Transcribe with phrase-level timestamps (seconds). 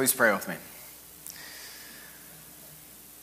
[0.00, 0.54] Please pray with me.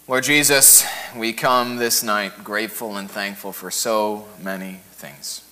[0.08, 5.44] Lord Jesus, we come this night grateful and thankful for so many things.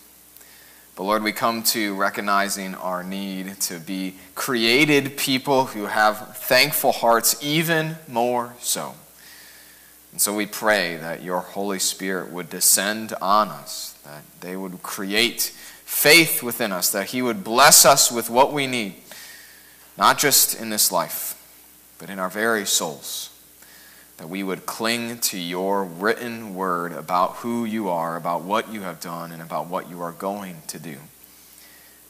[0.96, 6.92] But Lord, we come to recognizing our need to be created people who have thankful
[6.92, 8.94] hearts, even more so.
[10.12, 14.84] And so we pray that your Holy Spirit would descend on us, that they would
[14.84, 15.42] create
[15.86, 19.05] faith within us, that He would bless us with what we need
[19.98, 21.42] not just in this life,
[22.00, 23.32] but in our very souls.
[24.18, 28.82] That we would cling to your written word about who you are, about what you
[28.82, 30.98] have done, and about what you are going to do.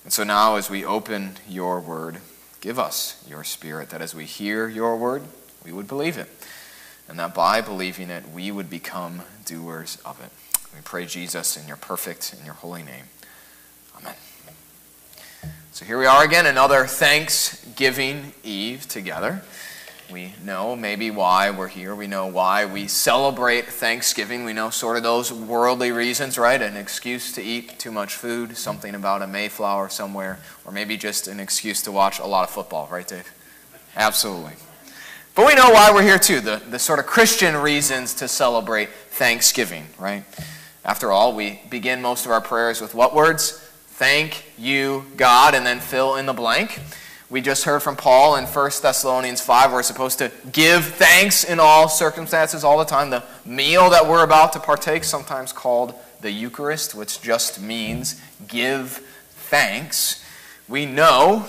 [0.03, 2.17] And so now, as we open your word,
[2.62, 5.23] give us your spirit, that as we hear your word,
[5.65, 6.29] we would believe it.
[7.09, 10.29] And that by believing it, we would become doers of it.
[10.76, 13.05] We pray, Jesus, in your perfect and your holy name.
[15.75, 19.41] So here we are again, another Thanksgiving Eve together.
[20.09, 21.93] We know maybe why we're here.
[21.93, 24.45] We know why we celebrate Thanksgiving.
[24.45, 26.62] We know sort of those worldly reasons, right?
[26.62, 31.27] An excuse to eat too much food, something about a Mayflower somewhere, or maybe just
[31.27, 33.29] an excuse to watch a lot of football, right, Dave?
[33.98, 34.54] Absolutely.
[35.35, 38.91] But we know why we're here too the, the sort of Christian reasons to celebrate
[39.10, 40.23] Thanksgiving, right?
[40.85, 43.65] After all, we begin most of our prayers with what words?
[43.98, 46.82] Thank you, God, and then fill in the blank.
[47.29, 49.71] We just heard from Paul in 1 Thessalonians 5.
[49.71, 53.10] We're supposed to give thanks in all circumstances all the time.
[53.10, 58.98] The meal that we're about to partake, sometimes called the Eucharist, which just means give
[59.29, 60.21] thanks.
[60.68, 61.46] We know,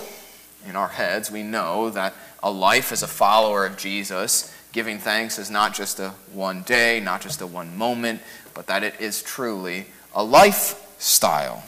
[0.65, 5.37] in our heads, we know that a life as a follower of Jesus, giving thanks
[5.37, 8.21] is not just a one day, not just a one moment,
[8.53, 11.61] but that it is truly a lifestyle.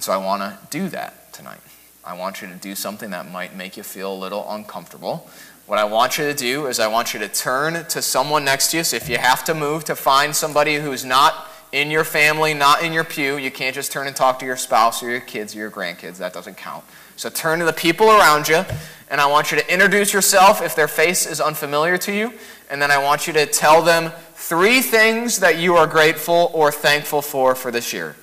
[0.00, 1.60] And so I want to do that tonight.
[2.02, 5.28] I want you to do something that might make you feel a little uncomfortable.
[5.66, 8.70] What I want you to do is I want you to turn to someone next
[8.70, 8.84] to you.
[8.84, 12.82] So if you have to move to find somebody who's not in your family, not
[12.82, 15.54] in your pew, you can't just turn and talk to your spouse or your kids
[15.54, 16.16] or your grandkids.
[16.16, 16.82] That doesn't count.
[17.16, 18.64] So turn to the people around you,
[19.10, 22.32] and I want you to introduce yourself if their face is unfamiliar to you.
[22.70, 26.72] And then I want you to tell them three things that you are grateful or
[26.72, 28.16] thankful for for this year.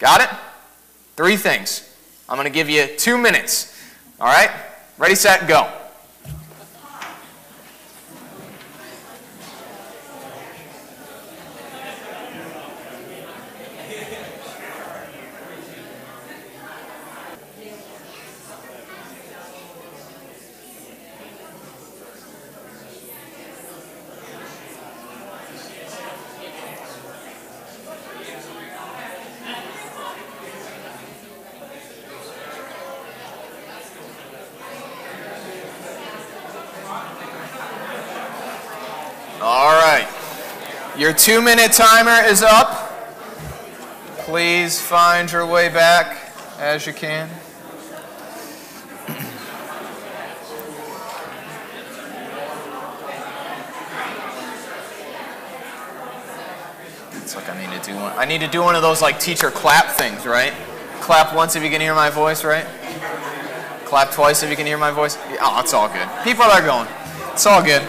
[0.00, 0.53] Got it?
[1.16, 1.88] Three things.
[2.28, 3.80] I'm going to give you two minutes.
[4.20, 4.50] All right?
[4.98, 5.70] Ready, set, go.
[41.04, 42.90] Your two minute timer is up.
[44.20, 47.28] Please find your way back as you can.
[57.16, 58.12] It's like I need to do one.
[58.16, 60.54] I need to do one of those like teacher clap things, right?
[61.02, 62.64] Clap once if you can hear my voice, right?
[63.84, 65.18] Clap twice if you can hear my voice.
[65.38, 66.08] Oh, it's all good.
[66.24, 66.88] People are going.
[67.30, 67.86] It's all good.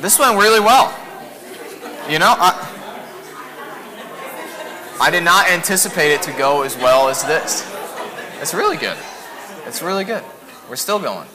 [0.00, 0.96] This went really well.
[2.08, 2.76] You know, I,
[5.00, 7.68] I did not anticipate it to go as well as this.
[8.40, 8.96] It's really good.
[9.66, 10.22] It's really good.
[10.70, 11.26] We're still going.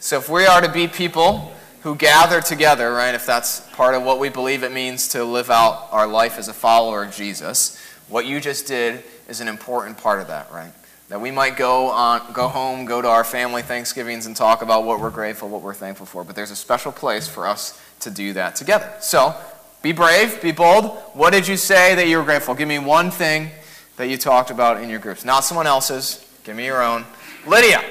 [0.00, 1.52] So, if we are to be people
[1.82, 5.50] who gather together, right, if that's part of what we believe it means to live
[5.50, 9.98] out our life as a follower of Jesus, what you just did is an important
[9.98, 10.72] part of that, right?
[11.08, 14.84] That we might go, on, go home, go to our family Thanksgivings, and talk about
[14.84, 16.22] what we're grateful, what we're thankful for.
[16.22, 18.92] But there's a special place for us to do that together.
[19.00, 19.34] So
[19.80, 20.98] be brave, be bold.
[21.14, 22.54] What did you say that you were grateful?
[22.54, 23.50] Give me one thing
[23.96, 26.24] that you talked about in your groups, not someone else's.
[26.44, 27.04] Give me your own.
[27.46, 27.82] Lydia.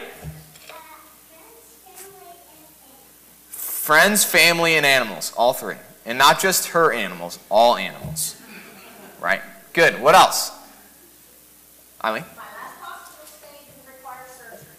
[3.50, 5.34] Friends, family, and animals.
[5.36, 5.76] All three.
[6.06, 8.36] And not just her animals, all animals.
[9.20, 9.42] Right?
[9.74, 10.02] Good.
[10.02, 10.52] What else?
[12.04, 12.24] Eileen?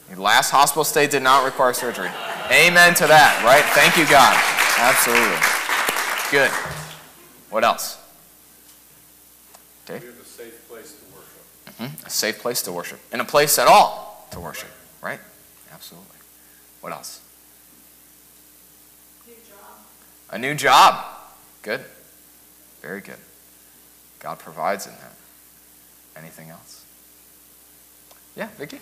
[0.08, 2.10] Your last hospital stay did not require surgery.
[2.50, 3.64] Amen to that, right?
[3.74, 4.34] Thank you, God.
[4.78, 5.36] Absolutely.
[6.30, 6.50] Good.
[7.50, 7.98] What else?
[9.84, 10.00] Dave?
[10.00, 11.78] We have a safe place to worship.
[11.78, 12.06] Mm-hmm.
[12.06, 13.00] A safe place to worship.
[13.12, 14.70] And a place at all to worship,
[15.02, 15.20] right?
[15.72, 16.16] Absolutely.
[16.80, 17.20] What else?
[19.26, 19.76] New job.
[20.30, 21.04] A new job.
[21.62, 21.84] Good.
[22.80, 23.18] Very good.
[24.20, 25.12] God provides in that.
[26.16, 26.84] Anything else?
[28.36, 28.80] Yeah, Vicki?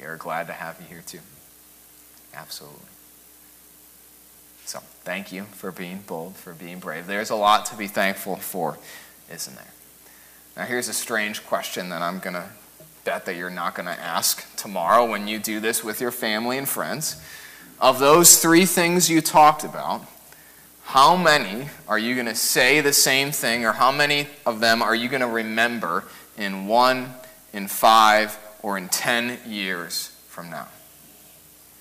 [0.00, 0.08] Here.
[0.08, 1.20] We are glad to have you here too.
[2.34, 2.78] Absolutely.
[4.64, 7.06] So, thank you for being bold, for being brave.
[7.06, 8.78] There's a lot to be thankful for,
[9.32, 9.72] isn't there?
[10.56, 12.44] Now, here's a strange question that I'm going to
[13.04, 16.58] bet that you're not going to ask tomorrow when you do this with your family
[16.58, 17.20] and friends.
[17.80, 20.04] Of those three things you talked about,
[20.84, 24.82] how many are you going to say the same thing, or how many of them
[24.82, 26.04] are you going to remember
[26.36, 27.14] in one,
[27.52, 30.68] in five, or in ten years from now?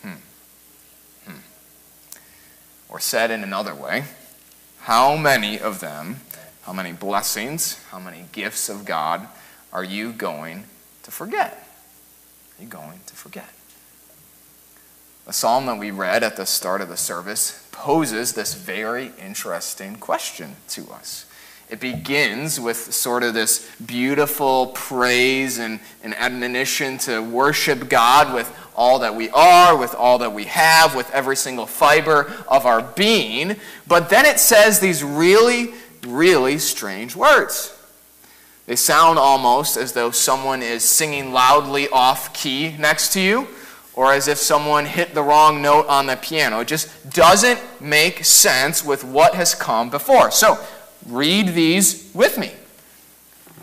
[0.01, 0.13] Hmm.
[1.25, 1.39] Hmm.
[2.89, 4.05] Or said in another way,
[4.81, 6.21] how many of them,
[6.63, 9.27] how many blessings, how many gifts of God
[9.71, 10.63] are you going
[11.03, 11.67] to forget?
[12.57, 13.49] Are you going to forget?
[15.25, 19.95] The psalm that we read at the start of the service poses this very interesting
[19.97, 21.25] question to us.
[21.69, 28.51] It begins with sort of this beautiful praise and, and admonition to worship God with
[28.75, 32.81] all that we are, with all that we have, with every single fiber of our
[32.81, 33.55] being.
[33.87, 35.73] But then it says these really,
[36.07, 37.75] really strange words.
[38.65, 43.47] They sound almost as though someone is singing loudly off key next to you
[43.93, 46.61] or as if someone hit the wrong note on the piano.
[46.61, 50.31] It just doesn't make sense with what has come before.
[50.31, 50.57] So,
[51.05, 52.51] read these with me.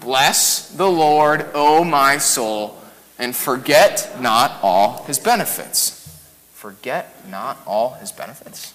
[0.00, 2.78] Bless the Lord, O my soul,
[3.18, 6.02] and forget not all his benefits.
[6.52, 8.74] Forget not all his benefits.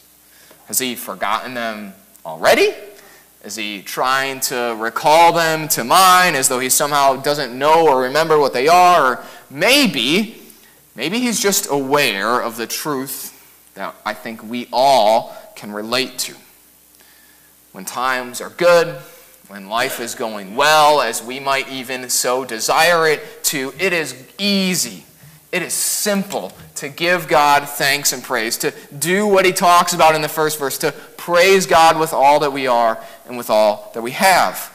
[0.68, 1.94] Has he forgotten them
[2.26, 2.74] already?
[3.44, 8.02] Is he trying to recall them to mind as though he somehow doesn't know or
[8.04, 9.14] remember what they are?
[9.14, 10.42] Or maybe
[10.96, 13.38] Maybe he's just aware of the truth
[13.76, 16.36] that I think we all can relate to.
[17.72, 19.00] When times are good,
[19.48, 24.16] when life is going well, as we might even so desire it to, it is
[24.38, 25.04] easy.
[25.52, 30.16] It is simple to give God thanks and praise, to do what he talks about
[30.16, 32.98] in the first verse, to praise God with all that we are
[33.28, 34.72] and with all that we have.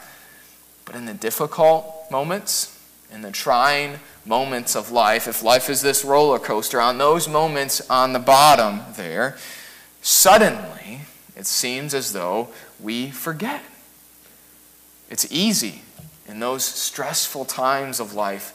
[0.84, 2.78] But in the difficult moments,
[3.10, 7.88] in the trying moments of life, if life is this roller coaster, on those moments
[7.88, 9.36] on the bottom there,
[10.02, 11.00] suddenly
[11.36, 12.48] it seems as though
[12.80, 13.62] we forget.
[15.10, 15.82] It's easy
[16.26, 18.52] in those stressful times of life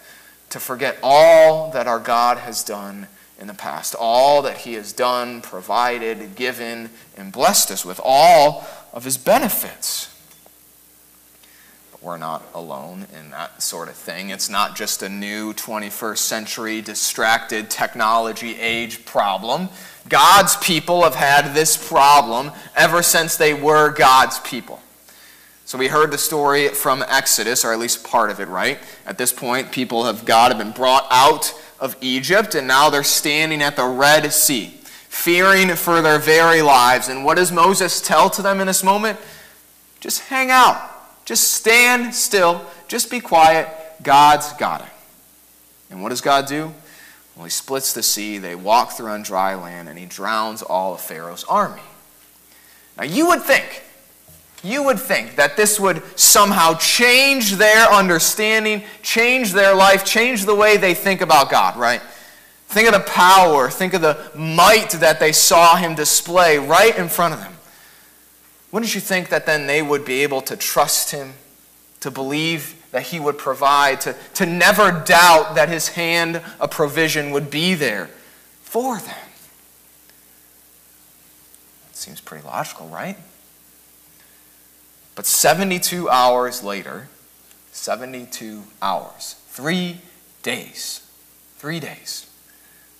[0.49, 3.07] to forget all that our God has done
[3.39, 8.65] in the past, all that He has done, provided, given, and blessed us with, all
[8.93, 10.10] of His benefits
[12.01, 14.31] we're not alone in that sort of thing.
[14.31, 19.69] It's not just a new 21st century distracted technology age problem.
[20.09, 24.81] God's people have had this problem ever since they were God's people.
[25.65, 28.79] So we heard the story from Exodus, or at least part of it, right?
[29.05, 33.03] At this point, people of God have been brought out of Egypt, and now they're
[33.03, 34.67] standing at the Red Sea,
[35.07, 37.09] fearing for their very lives.
[37.09, 39.19] And what does Moses tell to them in this moment?
[40.01, 40.90] Just hang out.
[41.25, 42.65] Just stand still.
[42.87, 43.67] Just be quiet.
[44.03, 44.87] God's got it.
[45.89, 46.73] And what does God do?
[47.35, 50.93] Well, he splits the sea, they walk through on dry land, and he drowns all
[50.93, 51.81] of Pharaoh's army.
[52.97, 53.83] Now, you would think,
[54.63, 60.55] you would think that this would somehow change their understanding, change their life, change the
[60.55, 62.01] way they think about God, right?
[62.67, 67.09] Think of the power, think of the might that they saw him display right in
[67.09, 67.53] front of them.
[68.71, 71.33] Wouldn't you think that then they would be able to trust him,
[71.99, 77.31] to believe that he would provide, to, to never doubt that his hand of provision
[77.31, 78.09] would be there
[78.63, 79.27] for them?
[81.89, 83.17] It seems pretty logical, right?
[85.15, 87.09] But 72 hours later,
[87.73, 89.99] 72 hours, three
[90.43, 91.07] days,
[91.57, 92.27] three days,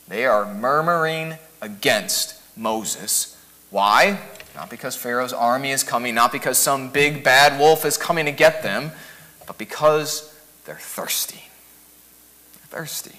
[0.08, 3.38] they are murmuring against Moses.
[3.70, 4.20] Why?
[4.56, 8.32] Not because Pharaoh's army is coming, not because some big bad wolf is coming to
[8.32, 8.92] get them,
[9.48, 10.34] but because
[10.66, 11.44] they're thirsty.
[12.70, 13.18] Thirsty.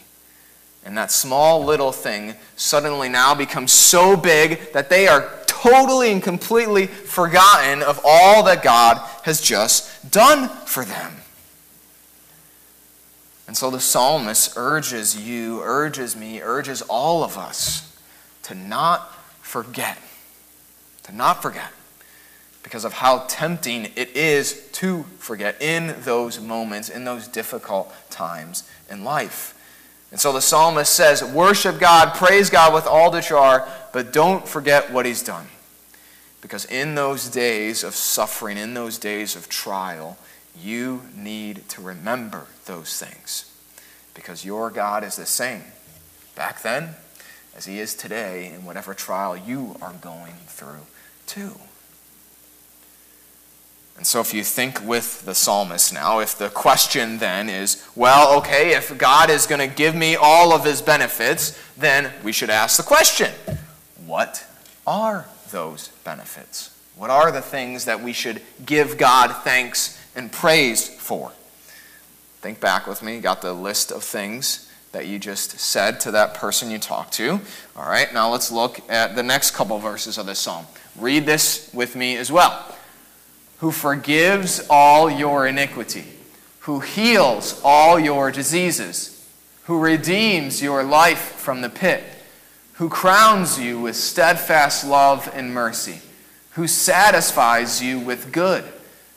[0.84, 6.22] And that small little thing suddenly now becomes so big that they are totally and
[6.22, 11.12] completely forgotten of all that God has just done for them.
[13.46, 17.96] And so the psalmist urges you, urges me, urges all of us
[18.44, 19.98] to not forget
[21.04, 21.72] to not forget
[22.62, 28.68] because of how tempting it is to forget in those moments, in those difficult times
[28.90, 29.58] in life.
[30.10, 34.12] And so the psalmist says, Worship God, praise God with all that you are, but
[34.12, 35.46] don't forget what He's done.
[36.40, 40.18] Because in those days of suffering, in those days of trial,
[40.60, 43.50] you need to remember those things.
[44.14, 45.62] Because your God is the same
[46.34, 46.90] back then
[47.56, 50.86] as He is today in whatever trial you are going through,
[51.32, 51.52] too.
[53.96, 58.36] And so, if you think with the psalmist now, if the question then is, well,
[58.38, 62.50] okay, if God is going to give me all of his benefits, then we should
[62.50, 63.30] ask the question
[64.06, 64.44] what
[64.86, 66.76] are those benefits?
[66.96, 71.32] What are the things that we should give God thanks and praise for?
[72.40, 73.16] Think back with me.
[73.16, 77.14] You got the list of things that you just said to that person you talked
[77.14, 77.40] to.
[77.76, 80.66] All right, now let's look at the next couple verses of this psalm.
[80.96, 82.72] Read this with me as well
[83.62, 86.04] who forgives all your iniquity,
[86.62, 89.24] who heals all your diseases,
[89.66, 92.02] who redeems your life from the pit,
[92.72, 96.00] who crowns you with steadfast love and mercy,
[96.54, 98.64] who satisfies you with good,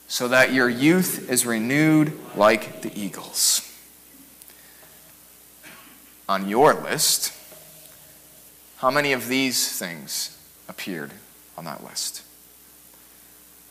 [0.07, 3.67] so that your youth is renewed like the eagles.
[6.29, 7.33] On your list,
[8.77, 10.37] how many of these things
[10.69, 11.11] appeared
[11.57, 12.21] on that list?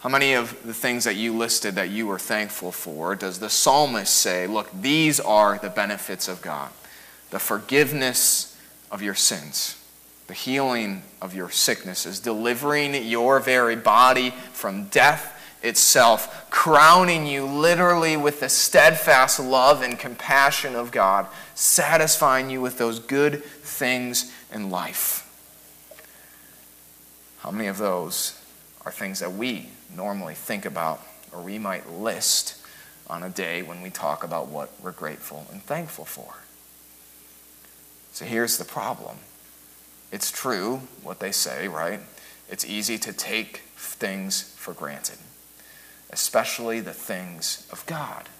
[0.00, 3.48] How many of the things that you listed that you were thankful for does the
[3.48, 6.70] psalmist say, look, these are the benefits of God?
[7.30, 8.54] The forgiveness
[8.90, 9.82] of your sins,
[10.26, 15.30] the healing of your sicknesses, delivering your very body from death
[15.62, 22.76] itself, crowning you literally with the steadfast love and compassion of God, satisfying you with
[22.76, 25.23] those good things in life.
[27.44, 28.40] How many of those
[28.86, 32.56] are things that we normally think about or we might list
[33.06, 36.36] on a day when we talk about what we're grateful and thankful for.
[38.12, 39.18] So here's the problem
[40.10, 42.00] it's true what they say, right?
[42.48, 45.18] It's easy to take things for granted,
[46.08, 48.30] especially the things of God.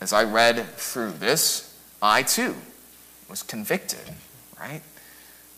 [0.00, 2.54] As I read through this, I too
[3.28, 4.14] was convicted,
[4.56, 4.82] right?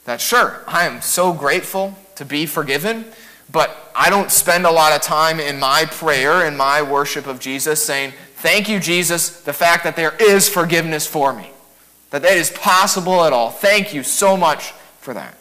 [0.05, 3.05] That sure, I am so grateful to be forgiven,
[3.51, 7.39] but I don't spend a lot of time in my prayer, in my worship of
[7.39, 11.51] Jesus, saying, Thank you, Jesus, the fact that there is forgiveness for me,
[12.11, 13.51] that that is possible at all.
[13.51, 15.37] Thank you so much for that.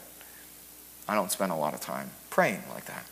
[1.08, 3.04] I don't spend a lot of time praying like that.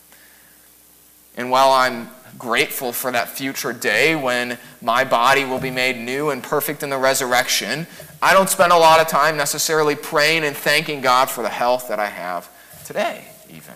[1.36, 6.30] And while I'm grateful for that future day when my body will be made new
[6.30, 7.86] and perfect in the resurrection,
[8.22, 11.88] I don't spend a lot of time necessarily praying and thanking God for the health
[11.88, 12.50] that I have
[12.84, 13.74] today, even.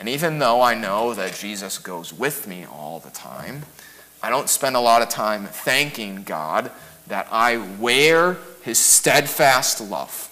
[0.00, 3.64] And even though I know that Jesus goes with me all the time,
[4.22, 6.70] I don't spend a lot of time thanking God
[7.06, 10.30] that I wear his steadfast love,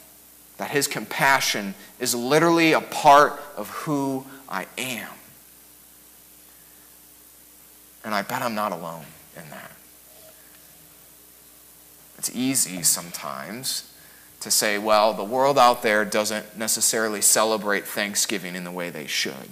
[0.57, 5.09] that his compassion is literally a part of who I am.
[8.05, 9.05] And I bet I'm not alone
[9.37, 9.71] in that.
[12.23, 13.93] It's easy sometimes
[14.38, 19.09] to say, well, the world out there doesn't necessarily celebrate Thanksgiving in the way they
[19.09, 19.50] should.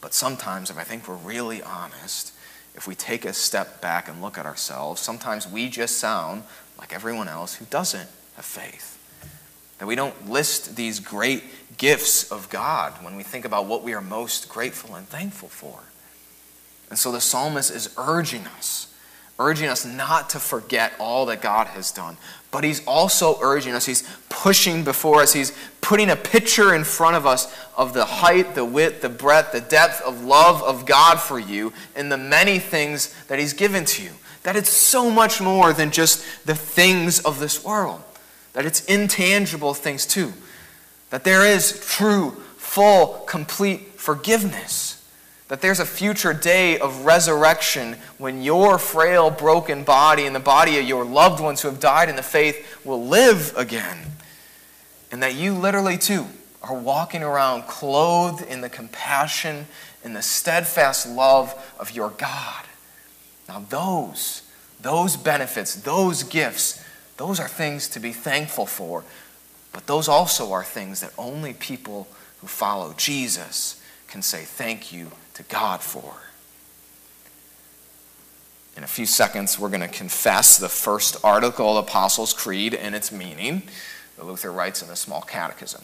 [0.00, 2.32] But sometimes, if I think we're really honest,
[2.74, 6.42] if we take a step back and look at ourselves, sometimes we just sound
[6.80, 8.98] like everyone else who doesn't have faith.
[9.78, 11.44] That we don't list these great
[11.76, 15.78] gifts of God when we think about what we are most grateful and thankful for.
[16.90, 18.92] And so the psalmist is urging us
[19.38, 22.16] urging us not to forget all that God has done.
[22.50, 27.16] But he's also urging us, he's pushing before us, he's putting a picture in front
[27.16, 31.20] of us of the height, the width, the breadth, the depth of love of God
[31.20, 34.10] for you and the many things that he's given to you.
[34.44, 38.02] That it's so much more than just the things of this world,
[38.52, 40.32] that it's intangible things too.
[41.10, 44.95] That there is true, full, complete forgiveness
[45.48, 50.78] that there's a future day of resurrection when your frail, broken body and the body
[50.78, 53.98] of your loved ones who have died in the faith will live again.
[55.12, 56.26] And that you literally, too,
[56.62, 59.66] are walking around clothed in the compassion
[60.02, 62.64] and the steadfast love of your God.
[63.48, 64.42] Now, those,
[64.80, 66.82] those benefits, those gifts,
[67.18, 69.04] those are things to be thankful for.
[69.72, 72.08] But those also are things that only people
[72.40, 76.14] who follow Jesus can say thank you to God for.
[78.76, 82.94] In a few seconds, we're going to confess the first article of Apostles' Creed and
[82.94, 83.62] its meaning,
[84.16, 85.82] that Luther writes in the Small Catechism.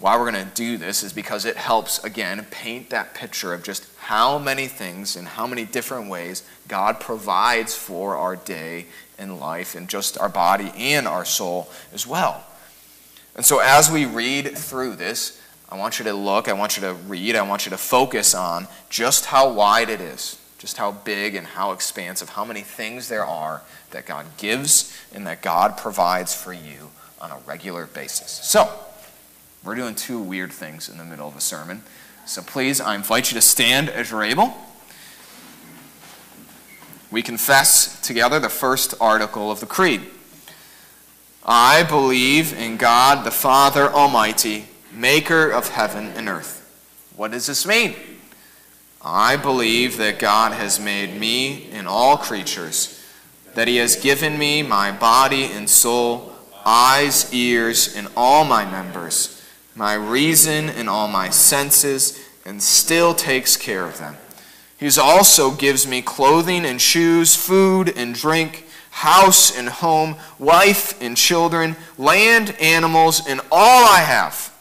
[0.00, 3.62] why we're going to do this is because it helps, again, paint that picture of
[3.62, 8.86] just how many things and how many different ways God provides for our day
[9.18, 12.44] and life and just our body and our soul as well.
[13.36, 16.82] And so as we read through this, I want you to look, I want you
[16.82, 20.92] to read, I want you to focus on just how wide it is, just how
[20.92, 25.76] big and how expansive, how many things there are that God gives and that God
[25.76, 26.90] provides for you
[27.20, 28.30] on a regular basis.
[28.30, 28.70] So,
[29.64, 31.82] we're doing two weird things in the middle of a sermon.
[32.26, 34.54] So please, I invite you to stand as you're able.
[37.10, 40.02] We confess together the first article of the Creed.
[41.44, 46.60] I believe in God the Father Almighty, maker of heaven and earth.
[47.16, 47.94] What does this mean?
[49.02, 53.04] I believe that God has made me and all creatures,
[53.54, 56.32] that He has given me my body and soul,
[56.64, 59.34] eyes, ears, and all my members
[59.74, 64.16] my reason and all my senses, and still takes care of them.
[64.78, 71.16] He also gives me clothing and shoes, food and drink, house and home, wife and
[71.16, 74.53] children, land, animals, and all I have.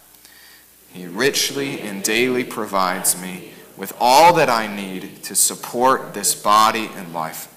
[0.93, 6.89] He richly and daily provides me with all that I need to support this body
[6.95, 7.49] and life.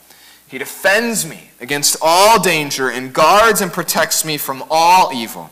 [0.48, 5.50] He defends me against all danger and guards and protects me from all evil.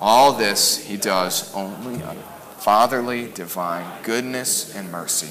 [0.00, 5.28] All this he does only out of fatherly, divine goodness and mercy,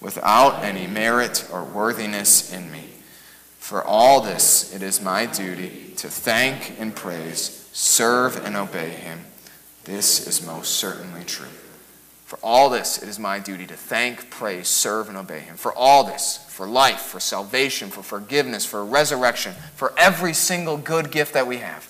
[0.00, 2.84] without any merit or worthiness in me.
[3.58, 9.20] For all this, it is my duty to thank and praise, serve and obey him.
[9.86, 11.48] This is most certainly true.
[12.26, 15.56] For all this, it is my duty to thank, praise, serve, and obey him.
[15.56, 21.10] For all this, for life, for salvation, for forgiveness, for resurrection, for every single good
[21.10, 21.88] gift that we have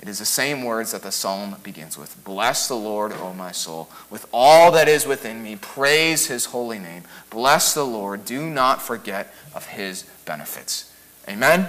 [0.00, 3.50] it is the same words that the psalm begins with Bless the Lord, O my
[3.50, 3.90] soul.
[4.10, 7.02] With all that is within me, praise his holy name.
[7.30, 8.24] Bless the Lord.
[8.24, 10.92] Do not forget of his benefits.
[11.28, 11.68] Amen?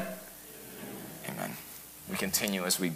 [1.28, 1.54] Amen.
[2.10, 2.88] We continue as we